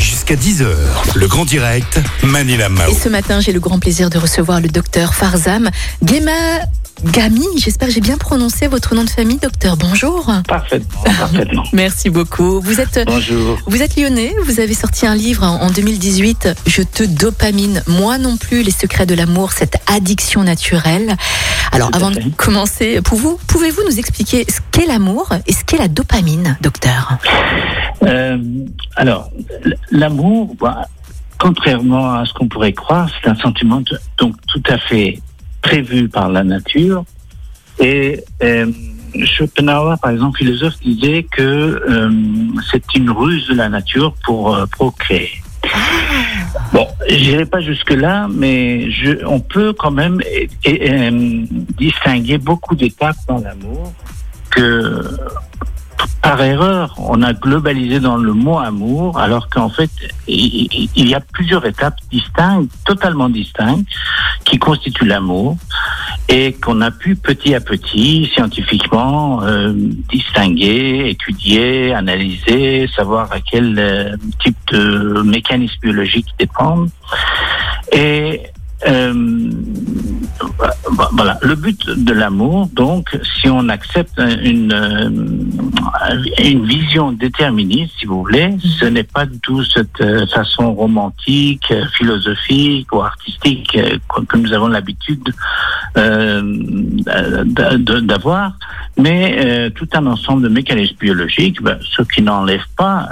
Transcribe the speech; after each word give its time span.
Jusqu'à 0.00 0.34
10h, 0.34 0.64
le 1.14 1.28
grand 1.28 1.44
direct, 1.44 2.00
Manila 2.22 2.70
Mao. 2.70 2.90
Et 2.90 2.94
ce 2.94 3.10
matin, 3.10 3.40
j'ai 3.40 3.52
le 3.52 3.60
grand 3.60 3.78
plaisir 3.78 4.08
de 4.08 4.16
recevoir 4.16 4.60
le 4.60 4.68
docteur 4.68 5.14
Farzam 5.14 5.68
Gema 6.02 6.32
Gami. 7.04 7.44
J'espère 7.58 7.88
que 7.88 7.94
j'ai 7.94 8.00
bien 8.00 8.16
prononcé 8.16 8.66
votre 8.66 8.94
nom 8.94 9.04
de 9.04 9.10
famille, 9.10 9.36
docteur. 9.36 9.76
Bonjour. 9.76 10.32
Parfaitement, 10.48 11.02
parfaitement. 11.02 11.64
Merci 11.74 12.08
beaucoup. 12.08 12.60
Vous 12.62 12.80
êtes, 12.80 13.00
Bonjour. 13.06 13.58
vous 13.66 13.82
êtes 13.82 13.96
lyonnais. 13.96 14.34
Vous 14.46 14.58
avez 14.60 14.74
sorti 14.74 15.06
un 15.06 15.14
livre 15.14 15.44
en 15.44 15.60
en 15.60 15.70
2018, 15.70 16.48
Je 16.66 16.82
te 16.82 17.02
dopamine. 17.02 17.82
Moi 17.86 18.16
non 18.16 18.38
plus, 18.38 18.62
les 18.62 18.70
secrets 18.70 19.06
de 19.06 19.14
l'amour, 19.14 19.52
cette 19.52 19.76
addiction 19.86 20.42
naturelle. 20.42 21.14
Alors, 21.72 21.90
Tout 21.90 21.96
avant 21.96 22.10
de 22.10 22.20
commencer, 22.36 23.00
pouvez-vous, 23.02 23.38
pouvez-vous 23.46 23.82
nous 23.88 23.98
expliquer 23.98 24.46
ce 24.48 24.60
qu'est 24.72 24.86
l'amour 24.86 25.28
et 25.46 25.52
ce 25.52 25.62
qu'est 25.64 25.78
la 25.78 25.88
dopamine, 25.88 26.56
docteur? 26.62 27.18
Euh, 28.02 28.38
alors, 28.96 29.30
l'amour, 29.90 30.54
bah, 30.60 30.86
contrairement 31.38 32.14
à 32.14 32.24
ce 32.24 32.32
qu'on 32.34 32.48
pourrait 32.48 32.72
croire, 32.72 33.08
c'est 33.10 33.28
un 33.28 33.34
sentiment 33.34 33.82
donc 34.18 34.34
tout 34.46 34.62
à 34.68 34.78
fait 34.78 35.20
prévu 35.62 36.08
par 36.08 36.28
la 36.28 36.44
nature. 36.44 37.04
Et 37.78 38.22
euh, 38.42 38.70
Schopenhauer, 39.24 39.96
par 40.00 40.10
exemple, 40.12 40.38
philosophe, 40.38 40.78
disait 40.80 41.26
que 41.30 41.42
euh, 41.42 42.10
c'est 42.70 42.94
une 42.94 43.10
ruse 43.10 43.48
de 43.48 43.54
la 43.54 43.68
nature 43.68 44.14
pour 44.24 44.54
euh, 44.54 44.66
procréer. 44.66 45.30
Bon, 46.72 46.86
j'irai 47.08 47.46
pas 47.46 47.60
jusque 47.60 47.90
là, 47.90 48.28
mais 48.30 48.90
je, 48.90 49.24
on 49.26 49.40
peut 49.40 49.72
quand 49.72 49.90
même 49.90 50.20
distinguer 51.78 52.38
beaucoup 52.38 52.74
d'étapes 52.74 53.16
dans 53.28 53.38
l'amour 53.38 53.92
que 54.50 55.02
par 56.22 56.42
erreur, 56.42 56.94
on 56.98 57.22
a 57.22 57.32
globalisé 57.32 57.98
dans 57.98 58.16
le 58.16 58.32
mot 58.32 58.58
amour, 58.58 59.18
alors 59.18 59.48
qu'en 59.48 59.68
fait, 59.68 59.90
il, 60.28 61.08
y 61.08 61.14
a 61.14 61.20
plusieurs 61.20 61.64
étapes 61.64 61.96
distinctes, 62.10 62.70
totalement 62.84 63.28
distinctes, 63.28 63.88
qui 64.44 64.58
constituent 64.58 65.06
l'amour 65.06 65.56
et 66.28 66.52
qu'on 66.52 66.80
a 66.82 66.90
pu 66.90 67.16
petit 67.16 67.54
à 67.54 67.60
petit, 67.60 68.30
scientifiquement, 68.34 69.42
euh, 69.42 69.72
distinguer, 69.74 71.08
étudier, 71.10 71.92
analyser, 71.94 72.88
savoir 72.94 73.32
à 73.32 73.40
quel 73.40 73.78
euh, 73.78 74.16
type 74.44 74.56
de 74.72 75.22
mécanisme 75.22 75.78
biologique 75.82 76.26
dépendent. 76.38 76.90
Et 77.92 78.42
euh, 78.86 79.50
voilà, 81.12 81.38
le 81.42 81.54
but 81.54 81.88
de 81.88 82.12
l'amour, 82.12 82.68
donc, 82.72 83.18
si 83.22 83.48
on 83.48 83.68
accepte 83.68 84.18
une, 84.42 84.72
euh, 84.72 85.10
une 86.42 86.66
vision 86.66 87.12
déterministe, 87.12 87.92
si 87.98 88.06
vous 88.06 88.20
voulez, 88.20 88.56
ce 88.60 88.86
n'est 88.86 89.04
pas 89.04 89.26
du 89.26 89.38
tout 89.40 89.62
cette 89.64 90.00
euh, 90.00 90.26
façon 90.26 90.74
romantique, 90.74 91.64
euh, 91.70 91.84
philosophique 91.96 92.92
ou 92.92 93.02
artistique 93.02 93.78
que 94.28 94.36
nous 94.36 94.52
avons 94.52 94.68
l'habitude 94.68 95.32
euh, 95.96 96.42
d'avoir, 98.00 98.52
mais 98.96 99.38
euh, 99.44 99.70
tout 99.70 99.88
un 99.94 100.06
ensemble 100.06 100.42
de 100.42 100.48
mécanismes 100.48 100.96
biologiques, 101.00 101.62
ben, 101.62 101.78
ce 101.82 102.02
qui 102.02 102.22
n'enlève 102.22 102.64
pas 102.76 103.08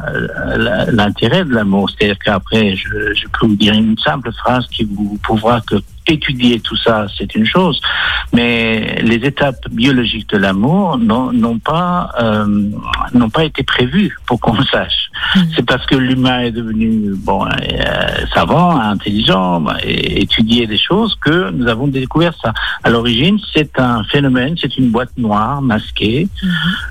l'intérêt 0.93 1.45
de 1.45 1.55
l'amour. 1.55 1.91
C'est-à-dire 1.91 2.19
qu'après, 2.19 2.77
je, 2.77 3.15
je 3.15 3.25
peux 3.29 3.47
vous 3.47 3.57
dire 3.57 3.75
une 3.75 3.99
simple 3.99 4.33
phrase 4.33 4.67
qui 4.69 4.85
vous 4.85 5.19
prouvera 5.23 5.61
que 5.61 5.77
étudier 6.09 6.61
tout 6.61 6.77
ça, 6.77 7.07
c'est 7.17 7.35
une 7.35 7.47
chose, 7.47 7.81
mais 8.33 9.01
les 9.03 9.17
étapes 9.17 9.69
biologiques 9.71 10.29
de 10.31 10.39
l'amour 10.39 10.99
n'ont 10.99 11.59
pas 11.59 12.11
euh, 12.21 12.47
n'ont 13.15 13.31
pas 13.31 13.45
été 13.45 13.63
prévues 13.63 14.17
pour 14.27 14.41
qu'on 14.41 14.55
le 14.55 14.65
sache. 14.65 15.11
C'est 15.55 15.65
parce 15.65 15.85
que 15.87 15.97
l'humain 15.97 16.41
est 16.41 16.51
devenu 16.51 17.15
bon 17.17 17.47
euh, 17.47 17.51
savant, 18.35 18.79
intelligent, 18.79 19.61
bah, 19.61 19.77
et 19.83 20.23
étudier 20.23 20.67
des 20.67 20.79
choses 20.79 21.17
que 21.21 21.51
nous 21.51 21.67
avons 21.69 21.89
découvert 21.89 22.35
ça. 22.43 22.53
À 22.83 22.91
l'origine, 22.91 23.39
c'est 23.55 23.79
un 23.79 24.05
phénomène, 24.05 24.55
c'est 24.61 24.77
une 24.77 24.91
boîte 24.91 25.17
noire 25.17 25.61
masquée 25.63 26.29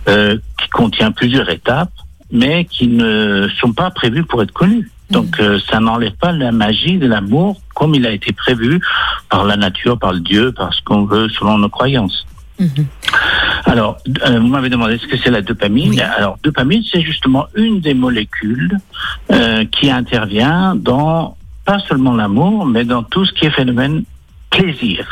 euh, 0.07 0.38
qui 0.59 0.69
contient 0.69 1.11
plusieurs 1.11 1.49
étapes, 1.49 1.91
mais 2.31 2.66
qui 2.66 2.88
ne 2.88 3.47
sont 3.59 3.73
pas 3.73 3.91
prévues 3.91 4.23
pour 4.23 4.41
être 4.41 4.51
connues. 4.51 4.89
Donc 5.12 5.40
euh, 5.40 5.59
ça 5.69 5.79
n'enlève 5.79 6.13
pas 6.19 6.31
la 6.31 6.51
magie 6.51 6.97
de 6.97 7.07
l'amour 7.07 7.62
comme 7.75 7.95
il 7.95 8.06
a 8.06 8.12
été 8.12 8.34
prévu 8.34 8.81
par 9.29 9.45
la 9.45 9.56
nature, 9.56 9.97
par 9.97 10.13
le 10.13 10.19
Dieu, 10.19 10.51
par 10.51 10.73
ce 10.73 10.81
qu'on 10.84 11.06
veut 11.06 11.29
selon 11.29 11.57
nos 11.57 11.69
croyances. 11.69 12.25
Mhm. 12.59 12.85
Alors, 13.66 13.97
euh, 14.25 14.40
vous 14.40 14.47
m'avez 14.47 14.69
demandé 14.69 14.97
ce 14.97 15.06
que 15.07 15.16
c'est 15.17 15.29
la 15.29 15.41
dopamine. 15.41 15.91
Oui. 15.91 16.00
Alors, 16.01 16.38
dopamine, 16.44 16.84
c'est 16.91 17.01
justement 17.01 17.46
une 17.56 17.79
des 17.81 17.94
molécules 17.94 18.75
euh, 19.31 19.63
qui 19.66 19.91
intervient 19.91 20.75
dans 20.75 21.38
pas 21.66 21.79
seulement 21.79 22.16
l'amour, 22.16 22.66
mais 22.66 22.84
dans 22.84 23.03
tout 23.03 23.25
ce 23.25 23.31
qui 23.34 23.46
est 23.46 23.51
phénomène 23.51 24.03
plaisir 24.50 25.06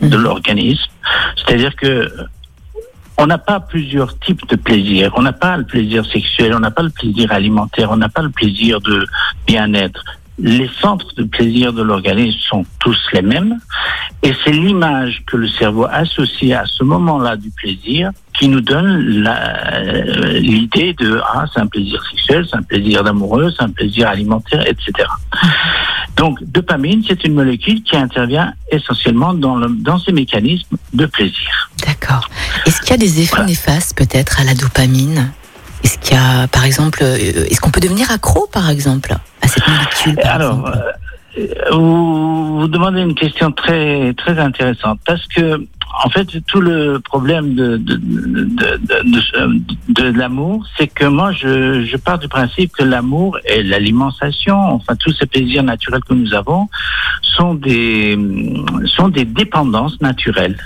de 0.00 0.16
Mhm. 0.16 0.22
l'organisme. 0.22 0.90
C'est-à-dire 1.36 1.74
que 1.76 2.10
on 3.18 3.26
n'a 3.26 3.38
pas 3.38 3.60
plusieurs 3.60 4.18
types 4.18 4.46
de 4.48 4.56
plaisir. 4.56 5.12
On 5.16 5.22
n'a 5.22 5.32
pas 5.32 5.56
le 5.56 5.64
plaisir 5.64 6.04
sexuel, 6.06 6.54
on 6.54 6.60
n'a 6.60 6.70
pas 6.70 6.82
le 6.82 6.90
plaisir 6.90 7.32
alimentaire, 7.32 7.90
on 7.90 7.96
n'a 7.96 8.08
pas 8.08 8.22
le 8.22 8.30
plaisir 8.30 8.80
de 8.80 9.06
bien-être. 9.46 10.02
Les 10.38 10.68
centres 10.80 11.14
de 11.16 11.24
plaisir 11.24 11.72
de 11.72 11.82
l'organisme 11.82 12.38
sont 12.40 12.64
tous 12.80 12.98
les 13.12 13.22
mêmes 13.22 13.58
et 14.22 14.32
c'est 14.42 14.50
l'image 14.50 15.22
que 15.26 15.36
le 15.36 15.46
cerveau 15.46 15.86
associe 15.90 16.58
à 16.58 16.64
ce 16.66 16.82
moment-là 16.84 17.36
du 17.36 17.50
plaisir 17.50 18.10
qui 18.38 18.48
nous 18.48 18.62
donne 18.62 19.26
euh, 19.28 20.38
l'idée 20.38 20.94
de 20.94 21.20
ah 21.22 21.44
c'est 21.52 21.60
un 21.60 21.66
plaisir 21.66 22.02
sexuel, 22.10 22.46
c'est 22.50 22.56
un 22.56 22.62
plaisir 22.62 23.04
d'amoureux, 23.04 23.52
c'est 23.56 23.62
un 23.62 23.70
plaisir 23.70 24.08
alimentaire, 24.08 24.66
etc. 24.66 25.08
Donc 26.16 26.42
dopamine 26.44 27.04
c'est 27.06 27.24
une 27.24 27.34
molécule 27.34 27.82
qui 27.82 27.96
intervient 27.96 28.54
essentiellement 28.70 29.34
dans, 29.34 29.56
le, 29.56 29.68
dans 29.68 29.98
ces 29.98 30.12
mécanismes 30.12 30.76
de 30.94 31.06
plaisir. 31.06 31.70
D'accord. 32.02 32.28
Est-ce 32.66 32.80
qu'il 32.80 32.90
y 32.90 32.94
a 32.94 32.96
des 32.96 33.20
effets 33.20 33.30
Voilà. 33.36 33.46
néfastes 33.46 33.96
peut-être 33.96 34.40
à 34.40 34.44
la 34.44 34.54
dopamine? 34.54 35.30
Est-ce 35.84 35.98
qu'il 35.98 36.14
y 36.16 36.18
a, 36.18 36.46
par 36.48 36.64
exemple, 36.64 37.00
euh, 37.02 37.16
est-ce 37.50 37.60
qu'on 37.60 37.70
peut 37.70 37.80
devenir 37.80 38.10
accro, 38.10 38.48
par 38.52 38.68
exemple, 38.70 39.14
à 39.42 39.48
cette 39.48 39.66
molécule 39.66 40.20
Alors, 40.24 40.68
euh, 40.68 41.46
vous, 41.72 42.60
vous 42.60 42.68
demandez 42.68 43.00
une 43.00 43.14
question 43.14 43.50
très 43.52 44.12
très 44.14 44.38
intéressante 44.38 45.00
parce 45.06 45.26
que 45.28 45.66
en 46.04 46.08
fait 46.10 46.26
tout 46.46 46.60
le 46.60 47.00
problème 47.00 47.54
de 47.54 47.76
de 47.78 47.94
de, 47.96 48.44
de, 48.46 48.80
de- 49.08 49.62
de 50.12 50.18
l'amour, 50.18 50.66
c'est 50.78 50.88
que 50.88 51.04
moi 51.06 51.32
je, 51.32 51.84
je 51.84 51.96
pars 51.96 52.18
du 52.18 52.28
principe 52.28 52.72
que 52.72 52.82
l'amour 52.84 53.38
et 53.46 53.62
l'alimentation, 53.62 54.56
enfin 54.74 54.94
tous 54.96 55.12
ces 55.18 55.26
plaisirs 55.26 55.62
naturels 55.62 56.02
que 56.06 56.14
nous 56.14 56.34
avons, 56.34 56.68
sont 57.22 57.54
des 57.54 58.18
sont 58.96 59.08
des 59.08 59.24
dépendances 59.24 60.00
naturelles. 60.02 60.58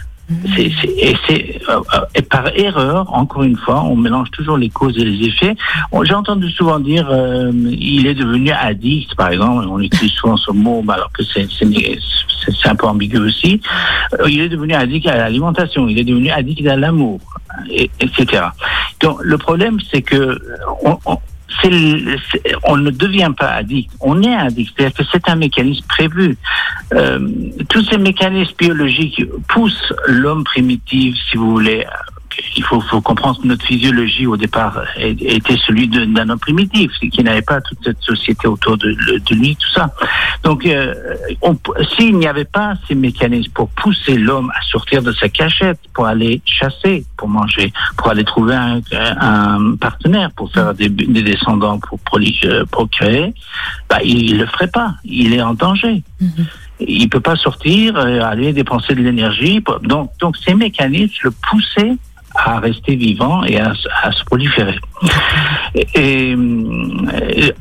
C'est, 0.56 0.72
c'est- 0.80 0.88
et, 0.98 1.16
c'est, 1.28 1.60
euh, 1.68 1.80
par 2.28 2.48
erreur, 2.56 3.12
encore 3.14 3.44
une 3.44 3.56
fois, 3.56 3.82
on 3.84 3.94
mélange 3.94 4.30
toujours 4.32 4.56
les 4.56 4.68
causes 4.70 4.98
et 4.98 5.04
les 5.04 5.26
effets. 5.28 5.54
J'ai 6.02 6.14
entendu 6.14 6.50
souvent 6.50 6.80
dire 6.80 7.06
euh, 7.10 7.52
il 7.70 8.06
est 8.08 8.14
devenu 8.14 8.50
addict, 8.50 9.14
par 9.14 9.30
exemple. 9.30 9.66
On 9.68 9.78
utilise 9.80 10.12
souvent 10.20 10.36
ce 10.36 10.50
mot, 10.50 10.84
alors 10.88 11.12
que 11.12 11.22
c'est, 11.22 11.46
c'est, 11.50 12.68
un 12.68 12.74
peu 12.74 12.86
ambigu 12.86 13.18
aussi. 13.18 13.60
Euh, 14.14 14.28
il 14.28 14.40
est 14.40 14.48
devenu 14.48 14.74
addict 14.74 15.06
à 15.06 15.16
l'alimentation, 15.16 15.86
il 15.88 15.98
est 16.00 16.04
devenu 16.04 16.30
addict 16.30 16.66
à 16.66 16.74
l'amour, 16.76 17.20
et- 17.70 17.90
etc. 18.00 18.44
Donc 19.00 19.18
le 19.22 19.38
problème, 19.38 19.78
c'est 19.92 20.02
que 20.02 20.16
euh, 20.16 20.38
on, 20.84 20.98
on- 21.06 21.18
on 22.64 22.76
ne 22.76 22.90
devient 22.90 23.32
pas 23.36 23.50
addict, 23.52 23.90
on 24.00 24.22
est 24.22 24.34
addict. 24.34 24.72
C'est-à-dire 24.76 24.96
que 24.96 25.04
c'est 25.10 25.28
un 25.28 25.36
mécanisme 25.36 25.86
prévu. 25.88 26.36
Euh, 26.94 27.18
tous 27.68 27.84
ces 27.84 27.98
mécanismes 27.98 28.54
biologiques 28.58 29.22
poussent 29.48 29.92
l'homme 30.06 30.44
primitif, 30.44 31.16
si 31.30 31.36
vous 31.36 31.50
voulez. 31.52 31.84
Il 32.56 32.64
faut, 32.64 32.80
faut 32.80 33.00
comprendre 33.00 33.40
que 33.40 33.46
notre 33.46 33.64
physiologie 33.64 34.26
au 34.26 34.36
départ 34.36 34.82
était 34.96 35.56
celui 35.66 35.88
d'un 35.88 36.28
homme 36.28 36.38
primitif, 36.38 36.90
qui 37.12 37.22
n'avait 37.22 37.42
pas 37.42 37.60
toute 37.60 37.78
cette 37.84 38.00
société 38.00 38.48
autour 38.48 38.76
de, 38.76 38.92
de 38.92 39.34
lui, 39.34 39.56
tout 39.56 39.70
ça. 39.72 39.90
Donc, 40.42 40.66
euh, 40.66 40.94
s'il 41.96 42.16
n'y 42.16 42.26
avait 42.26 42.44
pas 42.44 42.74
ces 42.88 42.94
mécanismes 42.94 43.52
pour 43.52 43.68
pousser 43.70 44.16
l'homme 44.16 44.50
à 44.50 44.62
sortir 44.62 45.02
de 45.02 45.12
sa 45.12 45.28
cachette, 45.28 45.78
pour 45.94 46.06
aller 46.06 46.40
chasser, 46.44 47.04
pour 47.16 47.28
manger, 47.28 47.72
pour 47.96 48.08
aller 48.08 48.24
trouver 48.24 48.54
un, 48.54 48.80
un 48.92 49.76
partenaire, 49.76 50.30
pour 50.32 50.52
faire 50.52 50.74
des, 50.74 50.88
des 50.88 51.22
descendants, 51.22 51.78
pour 51.78 51.98
procréer, 52.70 53.34
bah, 53.88 53.98
il 54.04 54.38
le 54.38 54.46
ferait 54.46 54.68
pas. 54.68 54.94
Il 55.04 55.34
est 55.34 55.42
en 55.42 55.54
danger. 55.54 56.02
Mhm. 56.20 56.46
Il 56.78 57.08
peut 57.08 57.20
pas 57.20 57.36
sortir, 57.36 57.96
euh, 57.96 58.20
aller 58.20 58.52
dépenser 58.52 58.94
de 58.94 59.00
l'énergie. 59.00 59.62
Donc, 59.82 60.10
donc 60.20 60.36
ces 60.36 60.54
mécanismes 60.54 61.14
le 61.24 61.30
poussaient 61.30 61.96
à 62.36 62.60
rester 62.60 62.96
vivant 62.96 63.42
et 63.44 63.58
à, 63.58 63.72
à 64.02 64.12
se 64.12 64.24
proliférer. 64.24 64.78
Et, 65.94 66.36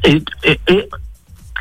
et, 0.03 0.23
et- 0.67 0.89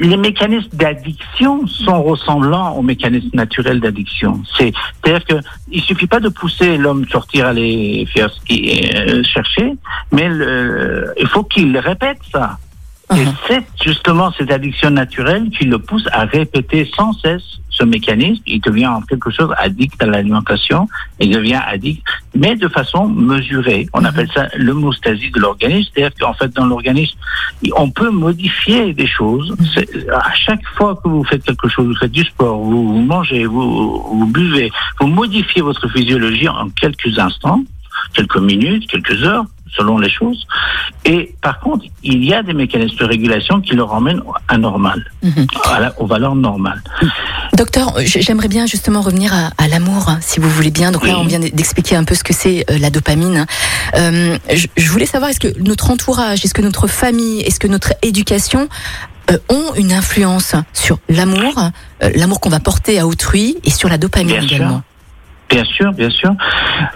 les 0.00 0.16
mécanismes 0.16 0.76
d'addiction 0.76 1.69
sont 1.69 2.02
ressemblants 2.02 2.72
aux 2.72 2.82
mécanismes 2.82 3.31
naturels 3.32 3.78
d'addiction. 3.78 4.43
C'est-à-dire 4.58 5.25
que 5.25 5.34
il 5.70 5.81
suffit 5.82 6.08
pas 6.08 6.19
de 6.19 6.28
pousser 6.31 6.76
l'homme 6.78 7.06
sortir 7.08 7.46
aller 7.46 8.05
faire 8.12 8.28
ce 8.28 8.40
qu'il 8.40 8.90
euh, 8.96 9.22
chercher, 9.22 9.72
mais 10.11 10.28
le, 10.28 11.14
il 11.20 11.28
faut 11.28 11.44
qu'il 11.44 11.78
répète 11.78 12.19
ça. 12.32 12.58
Et 13.14 13.20
Mhm. 13.25 13.34
c'est 13.46 13.64
justement 13.84 14.32
cette 14.37 14.50
addiction 14.50 14.90
naturelle 14.90 15.49
qui 15.50 15.64
le 15.66 15.78
pousse 15.78 16.08
à 16.11 16.25
répéter 16.25 16.90
sans 16.96 17.12
cesse 17.12 17.61
ce 17.76 17.85
mécanisme. 17.85 18.43
Il 18.47 18.61
devient 18.61 18.87
en 18.87 19.00
quelque 19.03 19.31
chose 19.31 19.50
addict 19.59 20.00
à 20.03 20.06
l'alimentation, 20.06 20.88
il 21.21 21.31
devient 21.31 21.61
addict, 21.67 22.03
mais 22.35 22.55
de 22.56 22.69
façon 22.69 23.09
mesurée. 23.09 23.87
On 23.93 24.00
Mhm. 24.00 24.06
appelle 24.06 24.29
ça 24.35 24.49
l'homostasie 24.56 25.31
de 25.31 25.41
l'organisme, 25.41 25.91
c'est-à-dire 25.94 26.17
qu'en 26.21 26.35
fait 26.35 26.50
dans 26.55 26.67
l'organisme, 26.67 27.17
on 27.76 27.91
peut 27.91 28.11
modifier 28.11 28.93
des 28.93 29.06
choses. 29.06 29.49
Mhm. 29.59 30.11
À 30.12 30.35
chaque 30.35 30.67
fois 30.76 30.99
que 31.03 31.09
vous 31.09 31.25
faites 31.25 31.44
quelque 31.44 31.69
chose, 31.69 31.87
vous 31.87 31.97
faites 31.97 32.12
du 32.12 32.25
sport, 32.25 32.59
vous, 32.59 32.88
vous 32.94 33.03
mangez, 33.03 33.44
vous, 33.47 34.03
vous 34.19 34.26
buvez, 34.26 34.71
vous 35.00 35.06
modifiez 35.09 35.62
votre 35.62 35.88
physiologie 35.88 36.49
en 36.49 36.69
quelques 36.71 37.19
instants, 37.19 37.62
quelques 38.12 38.37
minutes, 38.38 38.87
quelques 38.88 39.23
heures, 39.25 39.44
selon 39.76 39.99
les 39.99 40.11
choses. 40.11 40.47
Et 41.05 41.35
par 41.43 41.61
contre, 41.61 41.85
il 42.03 42.25
y 42.25 42.32
a 42.32 42.43
des 42.43 42.53
mécanismes 42.55 42.97
de 42.97 43.05
régulation 43.05 43.61
qui 43.61 43.75
le 43.75 43.82
ramènent 43.82 44.23
à 44.49 44.56
normal, 44.59 45.05
Mhm. 45.23 45.47
à 45.65 45.81
la- 45.81 46.00
aux 46.00 46.06
valeurs 46.06 46.35
normales. 46.35 46.82
Docteur, 47.55 47.94
j'aimerais 48.05 48.49
bien 48.49 48.67
justement 48.67 49.00
revenir 49.00 49.32
à, 49.35 49.50
à 49.59 49.69
l'amour, 49.69 50.09
hein, 50.09 50.19
si 50.21 50.41
vous 50.41 50.49
voulez 50.49 50.71
bien. 50.71 50.93
Donc 50.93 51.06
là, 51.06 51.19
on 51.19 51.25
vient 51.25 51.41
d'expliquer 51.41 51.97
un 51.97 52.05
peu 52.05 52.15
ce 52.15 52.25
que 52.25 52.32
c'est 52.32 52.65
euh, 52.71 52.79
la 52.79 52.91
dopamine. 52.91 53.47
Euh, 53.97 54.38
je, 54.53 54.67
je 54.76 54.91
voulais 54.91 55.06
savoir, 55.06 55.31
est-ce 55.31 55.41
que 55.41 55.59
notre 55.61 55.91
entourage, 55.91 56.44
est-ce 56.44 56.55
que 56.55 56.62
notre 56.62 56.87
famille, 56.87 57.41
est-ce 57.43 57.61
que 57.61 57.69
notre 57.69 57.93
éducation 58.03 58.69
euh, 59.31 59.38
ont 59.49 59.75
une 59.76 59.93
influence 59.93 60.55
sur 60.73 60.99
l'amour, 61.09 61.59
euh, 62.03 62.11
l'amour 62.15 62.41
qu'on 62.41 62.50
va 62.50 62.61
porter 62.61 62.99
à 62.99 63.06
autrui 63.06 63.56
et 63.65 63.71
sur 63.71 63.88
la 63.88 63.99
dopamine 63.99 64.38
Bien 64.38 64.56
sûr. 64.56 64.81
Bien 65.55 65.65
sûr, 65.67 65.93
bien 65.93 66.11
sûr. 66.11 66.35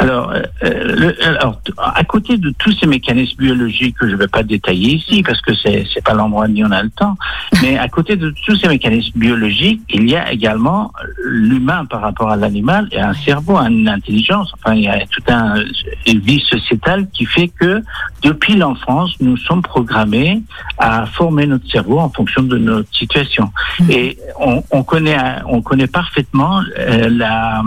Alors, 0.01 0.33
euh, 0.33 0.43
euh, 0.65 0.97
le- 0.97 1.27
alors, 1.29 1.61
à 1.79 2.03
côté 2.03 2.37
de 2.39 2.51
tous 2.59 2.73
ces 2.73 2.89
mécanismes 2.89 3.37
biologiques 3.39 3.97
que 3.97 4.09
je 4.09 4.15
ne 4.15 4.19
vais 4.19 4.27
pas 4.27 4.43
détailler 4.43 4.95
ici 4.95 5.23
parce 5.23 5.41
que 5.41 5.55
c'est 5.55 5.87
c'est 5.95 6.03
pas 6.05 6.13
l'endroit 6.15 6.49
ni 6.49 6.65
on 6.65 6.71
a 6.73 6.83
le 6.83 6.91
temps, 6.91 7.17
mais 7.63 7.79
à 7.79 7.87
côté 7.87 8.17
de 8.17 8.35
tous 8.45 8.57
ces 8.57 8.67
mécanismes 8.67 9.17
biologiques, 9.17 9.83
il 9.91 10.11
y 10.11 10.17
a 10.17 10.33
également 10.33 10.91
l'humain 11.25 11.85
par 11.85 12.01
rapport 12.01 12.31
à 12.31 12.37
l'animal 12.37 12.89
et 12.91 12.99
un 13.01 13.15
cerveau, 13.15 13.57
une 13.59 13.89
intelligence. 13.89 14.53
Enfin, 14.59 14.75
il 14.75 14.83
y 14.83 14.89
a 14.89 15.07
toute 15.07 15.31
un, 15.31 15.55
une 16.09 16.19
vie 16.19 16.41
sociétale 16.41 17.07
qui 17.13 17.27
fait 17.27 17.47
que 17.61 17.81
depuis 18.23 18.57
l'enfance, 18.57 19.15
nous 19.21 19.37
sommes 19.37 19.63
programmés 19.63 20.43
à 20.79 21.07
former 21.07 21.47
notre 21.47 21.71
cerveau 21.71 22.01
en 22.01 22.11
fonction 22.11 22.43
de 22.43 22.59
notre 22.59 22.93
situation. 22.93 23.53
Mhm. 23.79 23.91
Et 23.93 24.19
on, 24.41 24.65
on 24.73 24.83
connaît, 24.83 25.17
on 25.47 25.63
connaît 25.63 25.87
parfaitement 25.87 26.61
euh, 26.77 27.09
la 27.09 27.63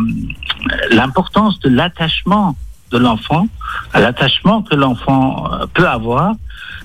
l'importance 0.92 1.60
de 1.60 1.70
l'attachement 1.70 2.56
de 2.92 2.98
l'enfant, 2.98 3.48
à 3.94 4.02
l'attachement 4.02 4.62
que 4.64 4.76
l'enfant 4.76 5.50
euh, 5.54 5.66
peut 5.74 5.88
avoir 5.88 6.34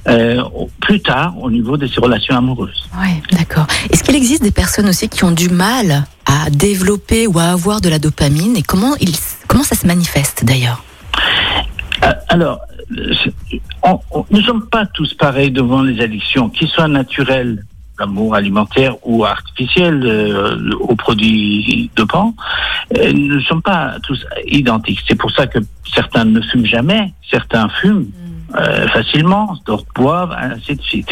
euh, 0.08 0.40
plus 0.80 1.00
tard 1.02 1.34
au 1.42 1.50
niveau 1.50 1.76
de 1.76 1.86
ses 1.88 2.00
relations 2.00 2.36
amoureuses. 2.36 2.88
Oui, 3.00 3.08
d'accord. 3.32 3.66
Est-ce 3.90 4.04
qu'il 4.04 4.14
existe 4.14 4.42
des 4.42 4.52
personnes 4.52 4.88
aussi 4.88 5.08
qui 5.08 5.24
ont 5.24 5.32
du 5.32 5.48
mal 5.48 6.04
à 6.26 6.48
développer 6.50 7.26
ou 7.26 7.38
à 7.40 7.44
avoir 7.46 7.80
de 7.80 7.88
la 7.88 7.98
dopamine 7.98 8.56
et 8.56 8.62
comment, 8.62 8.94
il, 9.00 9.10
comment 9.48 9.64
ça 9.64 9.74
se 9.74 9.84
manifeste 9.86 10.44
d'ailleurs? 10.44 10.84
Euh, 12.04 12.12
Alors, 12.28 12.60
c'est- 13.50 13.60
on- 13.82 13.98
on- 14.12 14.24
nous 14.30 14.38
ne 14.38 14.44
sommes 14.44 14.66
pas 14.68 14.86
tous 14.86 15.12
pareils 15.14 15.50
devant 15.50 15.82
les 15.82 16.00
addictions, 16.00 16.48
qu'ils 16.50 16.68
soient 16.68 16.86
naturelles, 16.86 17.64
l'amour 17.98 18.34
alimentaire 18.34 18.94
ou 19.04 19.24
artificiel 19.24 20.02
euh, 20.04 20.70
aux 20.80 20.96
produits 20.96 21.90
dopants. 21.96 22.34
Euh, 22.96 23.12
nous 23.12 23.36
ne 23.36 23.40
sommes 23.40 23.62
pas 23.62 23.96
tous 24.02 24.24
identiques. 24.46 25.00
C'est 25.08 25.14
pour 25.18 25.30
ça 25.30 25.46
que 25.46 25.58
certains 25.94 26.24
ne 26.24 26.40
fument 26.40 26.66
jamais, 26.66 27.12
certains 27.30 27.68
fument. 27.80 28.06
euh, 28.54 28.86
facilement, 28.88 29.56
d'autres 29.66 29.84
boivent, 29.94 30.32
ainsi 30.38 30.76
de 30.76 30.82
suite. 30.82 31.08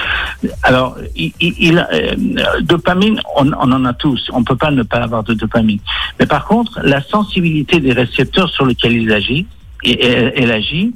Alors, 0.62 0.96
il, 1.16 1.32
il- 1.40 1.84
euh, 1.92 2.14
dopamine, 2.62 3.20
on, 3.36 3.48
on 3.52 3.72
en 3.72 3.84
a 3.84 3.92
tous. 3.92 4.30
On 4.32 4.40
ne 4.40 4.44
peut 4.44 4.56
pas 4.56 4.70
ne 4.70 4.84
pas 4.84 4.98
avoir 4.98 5.24
de 5.24 5.34
dopamine. 5.34 5.80
Mais 6.18 6.26
par 6.26 6.44
contre, 6.46 6.78
la 6.84 7.02
sensibilité 7.02 7.80
des 7.80 7.92
récepteurs 7.92 8.48
sur 8.50 8.64
lesquels 8.64 8.92
il 8.92 9.10
agit, 9.12 9.46
et, 9.84 9.92
et- 10.06 10.42
elle 10.42 10.50
agit, 10.52 10.94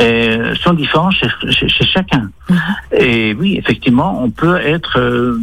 euh, 0.00 0.54
sont 0.56 0.72
différents 0.74 1.10
chez, 1.10 1.28
chez- 1.50 1.68
chez 1.68 1.84
chacun. 1.86 2.30
Mhm. 2.48 2.58
Et 2.98 3.34
oui, 3.34 3.56
effectivement, 3.58 4.22
on 4.22 4.30
peut 4.30 4.56
être 4.56 4.98
euh, 4.98 5.38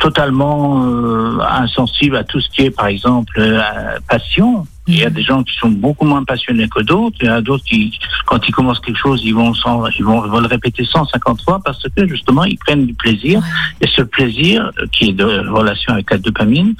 totalement 0.00 0.84
euh, 0.86 1.38
insensible 1.40 2.16
à 2.16 2.24
tout 2.24 2.40
ce 2.40 2.48
qui 2.50 2.62
est, 2.62 2.70
par 2.70 2.86
exemple, 2.86 3.34
euh, 3.38 3.60
passion. 4.08 4.66
Il 4.86 4.96
y 4.98 5.04
a 5.04 5.10
des 5.10 5.22
gens 5.22 5.42
qui 5.42 5.56
sont 5.56 5.70
beaucoup 5.70 6.04
moins 6.04 6.24
passionnés 6.24 6.68
que 6.68 6.82
d'autres. 6.82 7.16
Il 7.22 7.26
y 7.26 7.30
en 7.30 7.34
a 7.34 7.40
d'autres 7.40 7.64
qui, 7.64 7.98
quand 8.26 8.46
ils 8.46 8.52
commencent 8.52 8.80
quelque 8.80 8.98
chose, 8.98 9.22
ils 9.24 9.34
vont, 9.34 9.52
ils 9.98 10.04
vont, 10.04 10.20
le 10.40 10.46
répéter 10.46 10.84
150 10.84 11.42
fois 11.42 11.60
parce 11.64 11.82
que 11.88 12.06
justement, 12.06 12.44
ils 12.44 12.58
prennent 12.58 12.84
du 12.86 12.92
plaisir. 12.94 13.40
Et 13.80 13.86
ce 13.86 14.02
plaisir, 14.02 14.70
euh, 14.78 14.86
qui 14.92 15.08
est 15.10 15.12
de 15.12 15.24
relation 15.24 15.94
avec 15.94 16.10
la 16.10 16.18
dopamine, 16.18 16.74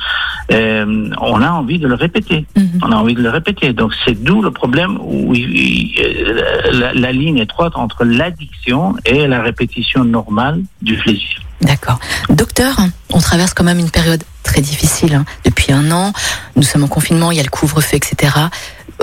euh, 0.52 1.08
on 1.20 1.40
a 1.40 1.50
envie 1.50 1.78
de 1.78 1.88
le 1.88 1.94
répéter. 1.94 2.44
Mhm. 2.56 2.80
On 2.82 2.92
a 2.92 2.96
envie 2.96 3.14
de 3.14 3.22
le 3.22 3.30
répéter. 3.30 3.72
Donc 3.72 3.92
c'est 4.04 4.22
d'où 4.22 4.42
le 4.42 4.50
problème 4.50 4.98
où 5.00 5.34
il- 5.34 5.56
il- 5.56 5.94
euh, 6.00 6.72
la, 6.72 6.92
la 6.92 7.12
ligne 7.12 7.38
étroite 7.38 7.72
entre 7.76 8.04
l'addiction 8.04 8.94
et 9.06 9.26
la 9.26 9.40
répétition 9.42 10.04
normale 10.04 10.60
du 10.82 10.96
plaisir. 10.96 11.40
D'accord. 11.60 11.98
Docteur, 12.30 12.76
on 13.12 13.20
traverse 13.20 13.54
quand 13.54 13.64
même 13.64 13.78
une 13.78 13.90
période 13.90 14.22
très 14.42 14.60
difficile. 14.60 15.14
hein. 15.14 15.24
Depuis 15.44 15.72
un 15.72 15.90
an, 15.90 16.12
nous 16.56 16.62
sommes 16.62 16.84
en 16.84 16.88
confinement, 16.88 17.30
il 17.30 17.36
y 17.36 17.40
a 17.40 17.44
le 17.44 17.48
couvre-feu, 17.50 17.96
etc. 17.96 18.32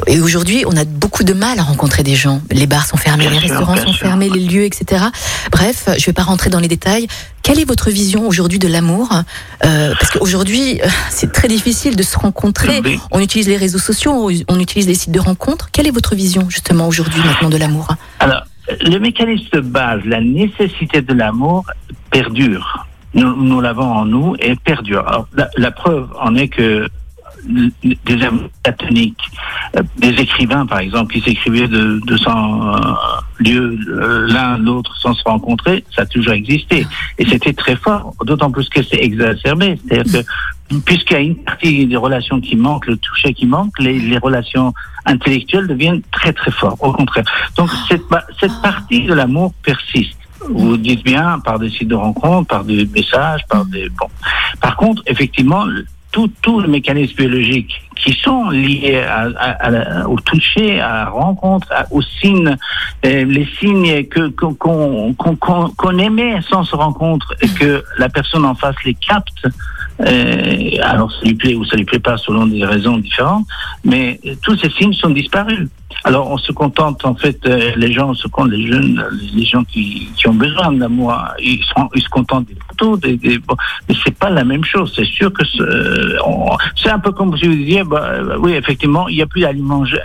Et 0.08 0.20
aujourd'hui, 0.22 0.64
on 0.68 0.78
a 0.78 0.86
beaucoup 0.86 1.24
de 1.24 1.34
mal 1.34 1.60
à 1.60 1.64
rencontrer 1.64 2.04
des 2.04 2.16
gens. 2.16 2.42
Les 2.52 2.66
bars 2.68 2.86
sont 2.86 2.98
fermés, 2.98 3.28
Bien 3.28 3.40
les 3.42 3.48
sûr, 3.48 3.58
restaurants 3.58 3.76
sont 3.78 3.92
sûr. 3.94 4.08
fermés, 4.08 4.30
les 4.30 4.40
lieux, 4.40 4.64
etc. 4.64 5.04
Bref, 5.52 5.84
je 5.88 5.92
ne 5.94 6.06
vais 6.06 6.14
pas 6.14 6.24
rentrer 6.24 6.50
dans 6.50 6.60
les 6.60 6.68
détails. 6.70 7.08
Quelle 7.44 7.60
est 7.60 7.66
votre 7.66 7.90
vision 7.90 8.28
aujourd'hui 8.28 8.60
de 8.60 8.68
l'amour? 8.68 9.10
Euh, 9.66 9.94
Parce 10.00 10.12
qu'aujourd'hui, 10.12 10.80
c'est 11.10 11.32
très 11.34 11.48
difficile 11.48 11.96
de 11.96 12.04
se 12.04 12.18
rencontrer. 12.18 12.82
Oui. 12.86 13.00
On 13.12 13.20
utilise 13.20 13.48
les 13.48 13.58
réseaux 13.58 13.80
sociaux, 13.80 14.30
on 14.48 14.60
utilise 14.60 14.88
les 14.88 14.96
sites 14.96 15.12
de 15.12 15.20
rencontres. 15.20 15.70
Quelle 15.72 15.88
est 15.88 15.92
votre 15.92 16.16
vision 16.16 16.50
justement 16.50 16.88
aujourd'hui 16.88 17.20
maintenant 17.26 17.50
de 17.50 17.58
l'amour? 17.58 17.88
Alors, 18.20 18.44
le 18.82 18.98
mécanisme 19.00 19.50
de 19.54 19.60
base, 19.62 20.02
la 20.06 20.22
nécessité 20.22 21.02
de 21.02 21.14
l'amour 21.14 21.66
perdure. 22.12 22.86
Nous, 23.14 23.60
l'avons 23.60 23.92
en 23.92 24.06
nous 24.06 24.36
et 24.40 24.56
perdure. 24.56 25.06
Alors, 25.08 25.28
la, 25.58 25.72
preuve 25.72 26.08
en 26.20 26.36
est 26.36 26.48
que 26.48 26.88
des 27.46 28.24
amours 28.24 28.50
platoniques, 28.64 29.24
euh, 29.76 29.82
des 29.98 30.10
écrivains 30.22 30.66
par 30.66 30.80
exemple 30.80 31.14
qui 31.14 31.22
s'écrivaient 31.22 31.68
de 31.68 32.00
200 32.06 32.76
euh, 32.76 32.80
lieux 33.40 33.80
euh, 33.90 34.28
l'un 34.28 34.58
l'autre 34.58 34.96
sans 34.98 35.14
se 35.14 35.24
rencontrer, 35.24 35.84
ça 35.94 36.04
a 36.04 36.06
toujours 36.06 36.34
existé 36.34 36.86
et 37.18 37.26
c'était 37.26 37.54
très 37.54 37.76
fort. 37.76 38.14
D'autant 38.24 38.52
plus 38.52 38.70
que 38.70 38.84
c'est 38.84 39.02
exacerbé, 39.02 39.80
c'est-à-dire 39.88 40.22
que 40.22 40.80
puisqu'il 40.86 41.14
y 41.14 41.18
a 41.18 41.20
une 41.20 41.36
partie 41.36 41.86
des 41.86 41.98
relations 41.98 42.40
qui 42.40 42.56
manquent, 42.56 42.88
le 42.88 42.98
toucher 42.98 43.34
qui 43.34 43.46
manque, 43.46 43.78
les, 43.80 44.18
relations 44.20 44.74
intellectuelles 45.06 45.68
deviennent 45.68 46.02
très 46.12 46.32
très 46.32 46.52
fortes. 46.52 46.78
Au 46.80 46.94
contraire. 46.94 47.26
Donc 47.58 47.70
cette, 47.90 48.04
cette 48.40 48.62
partie 48.62 49.04
de 49.04 49.14
l'amour 49.14 49.54
persiste. 49.64 50.21
Vous 50.50 50.78
dites 50.78 51.04
bien 51.04 51.40
par 51.40 51.60
des 51.60 51.70
sites 51.70 51.88
de 51.90 51.96
rencontres, 51.96 52.48
par 52.48 52.64
des 52.64 52.86
messages, 52.86 53.42
par 53.48 53.66
des 53.66 53.90
bon. 53.90 54.08
Par 54.60 54.76
contre, 54.76 55.02
effectivement, 55.06 55.66
tout, 56.12 56.30
tout 56.42 56.60
le 56.60 56.68
mécanisme 56.68 57.16
biologique 57.16 57.82
qui 57.96 58.14
sont 58.14 58.50
liés 58.50 58.98
à, 59.08 59.28
à- 59.38 60.02
à 60.02 60.08
au 60.08 60.20
toucher, 60.20 60.80
à 60.82 60.94
la 60.96 61.06
rencontre, 61.06 61.68
aux 61.92 62.02
signes, 62.02 62.58
euh, 63.06 63.26
les 63.26 63.48
signes 63.60 64.04
que 64.06 64.28
qu'on 64.30 64.54
qu'on- 64.56 65.36
qu'on- 65.36 65.70
qu'on 65.70 65.98
émet 66.00 66.42
sans 66.50 66.64
se 66.64 66.76
rencontre 66.76 67.34
et 67.42 67.48
que 67.48 67.84
la 67.98 68.10
personne 68.10 68.44
en 68.46 68.56
face 68.56 68.76
les 68.84 68.96
capte. 68.96 69.48
Euh, 70.00 70.70
alors 70.84 71.12
ça 71.12 71.20
lui 71.26 71.36
plaît 71.36 71.56
ou 71.56 71.66
ça 71.66 71.76
lui 71.76 71.86
plaît 71.86 72.00
pas 72.00 72.18
selon 72.18 72.48
des 72.48 72.66
raisons 72.66 72.98
différentes, 72.98 73.46
mais 73.84 74.20
tous 74.42 74.58
ces 74.58 74.70
signes 74.72 74.94
sont 74.94 75.10
disparus. 75.12 75.68
Alors 76.04 76.32
on 76.32 76.38
se 76.38 76.52
contente 76.52 77.06
en 77.06 77.14
fait, 77.14 77.38
euh, 77.46 77.72
les 77.76 77.92
gens 77.92 78.14
se 78.16 78.28
contentent, 78.28 78.52
les 78.54 78.66
jeunes, 78.66 79.04
les 79.36 79.46
gens 79.46 79.64
qui, 79.64 80.08
qui 80.16 80.28
ont 80.28 80.34
besoin 80.34 80.72
d'amour, 80.72 81.14
ils, 81.40 81.62
sont, 81.76 81.88
ils 81.94 82.02
se 82.02 82.10
contentent 82.10 82.48
des 82.48 82.56
photos, 82.70 83.00
des, 83.00 83.18
des, 83.18 83.38
bon, 83.38 83.56
mais 83.88 83.94
c'est 84.04 84.16
pas 84.18 84.32
la 84.32 84.44
même 84.44 84.64
chose. 84.64 84.92
C'est 84.96 85.06
sûr 85.06 85.32
que 85.32 85.46
c'est 85.46 85.62
euh, 85.62 86.18
on- 86.26 86.58
c'est 86.76 86.90
un 86.90 86.98
peu 86.98 87.12
comme 87.12 87.38
si 87.38 87.46
vous 87.46 87.54
disiez, 87.54 87.84
bah, 87.84 88.10
oui 88.40 88.54
effectivement, 88.54 89.08
il 89.10 89.18
y 89.18 89.22
a 89.22 89.28
plus 89.28 89.42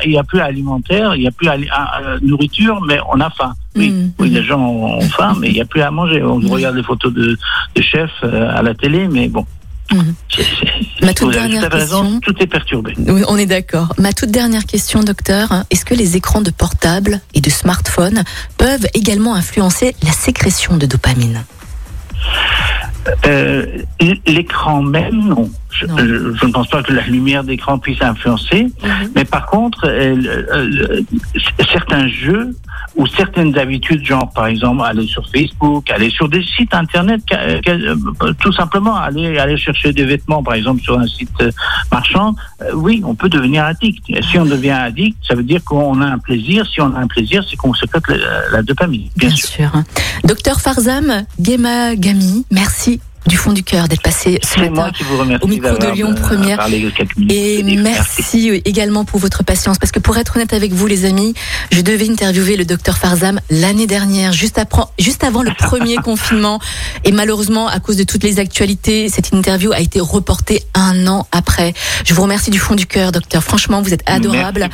il 0.04 0.10
y 0.12 0.18
a 0.18 0.24
plus 0.24 0.40
alimentaire, 0.40 1.14
il 1.16 1.22
y 1.22 1.28
a 1.28 1.30
plus 1.32 1.48
à- 1.48 1.52
à- 1.72 2.18
nourriture, 2.20 2.78
mais 2.86 2.98
on 3.10 3.18
a 3.20 3.30
faim. 3.30 3.54
Oui, 3.76 3.90
Mm, 3.90 4.10
oui, 4.18 4.30
les 4.30 4.42
gens 4.42 4.60
ont 4.60 5.00
faim, 5.02 5.34
mais 5.38 5.48
il 5.48 5.54
n'y 5.54 5.60
a 5.60 5.66
plus 5.66 5.82
à 5.82 5.90
manger. 5.90 6.22
On 6.22 6.38
Mm. 6.40 6.46
regarde 6.50 6.76
les 6.76 6.82
photos 6.82 7.12
de, 7.12 7.38
de 7.74 7.82
chefs 7.82 8.10
euh, 8.24 8.50
à 8.54 8.60
la 8.62 8.74
télé, 8.74 9.06
mais 9.08 9.28
bon. 9.28 9.46
Mhm. 9.92 10.14
Ma 11.02 11.14
toute 11.14 11.32
dernière 11.32 11.70
raison, 11.70 12.02
question. 12.02 12.20
tout 12.20 12.34
est 12.42 12.46
perturbé. 12.46 12.94
Oui, 12.98 13.22
on 13.28 13.36
est 13.36 13.46
d'accord. 13.46 13.94
Ma 13.98 14.12
toute 14.12 14.30
dernière 14.30 14.64
question, 14.64 15.00
docteur, 15.04 15.64
est-ce 15.70 15.84
que 15.84 15.94
les 15.94 16.16
écrans 16.16 16.40
de 16.42 16.50
portable 16.50 17.20
et 17.34 17.40
de 17.40 17.50
smartphone 17.50 18.24
peuvent 18.58 18.86
également 18.94 19.34
influencer 19.34 19.94
la 20.02 20.12
sécrétion 20.12 20.76
de 20.76 20.86
dopamine? 20.86 21.44
Euh, 23.26 23.64
L'écran 24.26 24.82
même, 24.82 25.28
non. 25.28 25.48
Je, 25.70 25.86
Non. 25.86 25.96
je- 25.98 26.34
je 26.34 26.46
ne 26.46 26.52
pense 26.52 26.68
pas 26.68 26.82
que 26.82 26.92
la 26.92 27.02
lumière 27.06 27.44
d'écran 27.44 27.78
puisse 27.78 28.02
influencer. 28.02 28.64
Mhm. 28.82 29.10
Mais 29.14 29.24
par 29.24 29.46
contre, 29.46 29.86
euh, 29.86 30.16
euh, 30.52 31.02
certains 31.72 32.08
jeux 32.08 32.56
ou 32.96 33.06
certaines 33.06 33.56
habitudes, 33.58 34.04
genre 34.04 34.30
par 34.34 34.46
exemple 34.46 34.82
aller 34.84 35.06
sur 35.06 35.28
Facebook, 35.30 35.90
aller 35.90 36.10
sur 36.10 36.28
des 36.28 36.42
sites 36.42 36.72
internet, 36.74 37.20
euh, 37.32 37.94
tout 38.40 38.52
simplement 38.52 38.96
aller 38.96 39.38
aller 39.38 39.56
chercher 39.58 39.92
des 39.92 40.04
vêtements, 40.04 40.42
par 40.42 40.54
exemple 40.54 40.80
sur 40.82 40.98
un 40.98 41.06
site 41.06 41.30
euh, 41.42 41.50
marchand, 41.92 42.34
euh, 42.62 42.70
oui, 42.74 43.02
on 43.04 43.14
peut 43.14 43.28
devenir 43.28 43.64
addict. 43.64 44.02
Et 44.08 44.22
si 44.22 44.38
on 44.38 44.46
devient 44.46 44.70
addict, 44.70 45.18
ça 45.28 45.34
veut 45.34 45.42
dire 45.42 45.62
qu'on 45.64 46.00
a 46.00 46.06
un 46.06 46.18
plaisir. 46.18 46.66
Si 46.66 46.80
on 46.80 46.94
a 46.94 46.98
un 46.98 47.06
plaisir, 47.06 47.44
c'est 47.48 47.56
qu'on 47.56 47.74
sécrète 47.74 48.08
la, 48.08 48.16
la 48.50 48.62
dopamine, 48.62 49.08
bien, 49.16 49.28
Bien 49.28 49.36
sûr. 49.36 49.48
sûr. 49.48 49.70
Docteur 50.24 50.60
Farzam 50.60 51.24
Gema 51.38 51.94
Gami, 51.96 52.46
merci 52.50 53.00
du 53.26 53.36
fond 53.36 53.52
du 53.52 53.62
cœur 53.62 53.88
d'être 53.88 54.02
passé 54.02 54.38
ce 54.42 54.60
matin. 54.60 54.92
au 55.42 55.46
micro 55.46 55.76
de 55.76 55.92
Lyon 55.92 56.14
euh, 56.16 56.20
Première. 56.20 56.66
Et 57.28 57.62
merci 57.62 58.48
également 58.64 59.04
pour 59.04 59.20
votre 59.20 59.42
patience, 59.42 59.78
parce 59.78 59.92
que 59.92 59.98
pour 59.98 60.16
être 60.16 60.36
honnête 60.36 60.52
avec 60.52 60.72
vous, 60.72 60.86
les 60.86 61.04
amis, 61.04 61.34
je 61.72 61.80
devais 61.80 62.08
interviewer 62.08 62.56
le 62.56 62.64
docteur 62.64 62.98
Farzam 62.98 63.40
l'année 63.50 63.86
dernière, 63.86 64.32
juste, 64.32 64.58
après, 64.58 64.82
juste 64.98 65.24
avant 65.24 65.42
le 65.42 65.52
premier 65.58 65.96
confinement. 66.04 66.60
Et 67.04 67.12
malheureusement, 67.12 67.68
à 67.68 67.80
cause 67.80 67.96
de 67.96 68.04
toutes 68.04 68.22
les 68.22 68.38
actualités, 68.38 69.08
cette 69.08 69.32
interview 69.32 69.72
a 69.72 69.80
été 69.80 70.00
reportée 70.00 70.62
un 70.74 71.06
an 71.06 71.26
après. 71.32 71.74
Je 72.04 72.14
vous 72.14 72.22
remercie 72.22 72.50
du 72.50 72.58
fond 72.58 72.74
du 72.74 72.86
cœur, 72.86 73.12
docteur. 73.12 73.42
Franchement, 73.42 73.82
vous 73.82 73.92
êtes 73.92 74.02
adorable. 74.06 74.68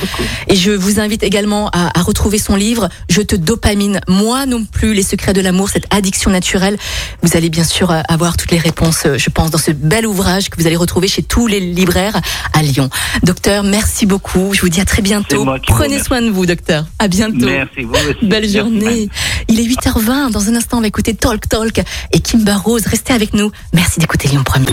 Et 0.48 0.56
je 0.56 0.70
vous 0.70 1.00
invite 1.00 1.22
également 1.22 1.68
à, 1.72 1.98
à 1.98 2.02
retrouver 2.02 2.38
son 2.38 2.56
livre 2.56 2.88
Je 3.08 3.22
te 3.22 3.36
dopamine, 3.36 4.00
moi 4.08 4.46
non 4.46 4.64
plus, 4.64 4.94
les 4.94 5.02
secrets 5.02 5.32
de 5.32 5.40
l'amour, 5.40 5.68
cette 5.68 5.92
addiction 5.92 6.30
naturelle. 6.30 6.76
Vous 7.22 7.36
allez 7.36 7.50
bien 7.50 7.64
sûr 7.64 7.90
euh, 7.90 8.00
avoir 8.08 8.36
toutes 8.42 8.50
les 8.50 8.58
réponses, 8.58 9.04
euh, 9.06 9.18
je 9.18 9.30
pense, 9.30 9.52
dans 9.52 9.58
ce 9.58 9.70
bel 9.70 10.04
ouvrage 10.04 10.50
que 10.50 10.60
vous 10.60 10.66
allez 10.66 10.74
retrouver 10.74 11.06
chez 11.06 11.22
tous 11.22 11.46
les 11.46 11.60
libraires 11.60 12.20
à 12.52 12.62
Lyon. 12.62 12.90
Docteur, 13.22 13.62
merci 13.62 14.04
beaucoup. 14.04 14.52
Je 14.52 14.60
vous 14.62 14.68
dis 14.68 14.80
à 14.80 14.84
très 14.84 15.00
bientôt. 15.00 15.46
Prenez 15.68 16.02
soin 16.02 16.20
de 16.20 16.28
vous, 16.28 16.44
docteur. 16.44 16.84
À 16.98 17.06
bientôt. 17.06 17.46
Merci, 17.46 17.82
vous 17.82 17.92
aussi. 17.92 18.26
Belle 18.26 18.42
Merci, 18.42 18.58
journée. 18.58 19.08
Il 19.46 19.60
est 19.60 19.64
8h20. 19.64 20.32
Dans 20.32 20.48
un 20.48 20.56
instant, 20.56 20.78
on 20.78 20.80
va 20.80 20.88
écouter 20.88 21.14
Talk 21.14 21.48
Talk 21.48 21.82
et 22.12 22.18
Kimba 22.18 22.56
Rose. 22.56 22.82
Restez 22.84 23.12
avec 23.12 23.32
nous. 23.32 23.52
Merci 23.72 24.00
d'écouter 24.00 24.26
Lyon 24.26 24.42
Premier. 24.42 24.72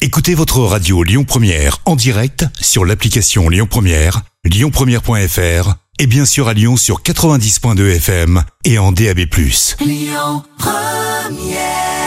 Écoutez 0.00 0.36
votre 0.36 0.60
radio 0.60 1.02
Lyon 1.02 1.24
Première 1.24 1.78
en 1.86 1.96
direct 1.96 2.44
sur 2.60 2.84
l'application 2.84 3.48
Lyon 3.48 3.66
Première, 3.68 4.22
lyonpremière.fr 4.44 5.74
et 5.98 6.06
bien 6.06 6.24
sûr 6.24 6.46
à 6.46 6.54
Lyon 6.54 6.76
sur 6.76 7.02
90.2 7.02 7.96
FM 7.96 8.44
et 8.64 8.78
en 8.78 8.92
DAB+. 8.92 9.18
Lyon 9.80 10.44
Première 10.58 11.99